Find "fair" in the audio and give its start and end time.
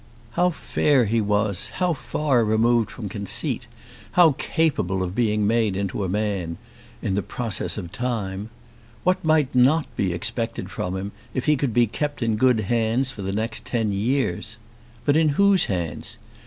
0.49-1.05